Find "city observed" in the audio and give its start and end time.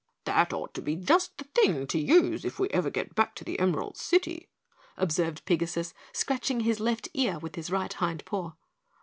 3.97-5.45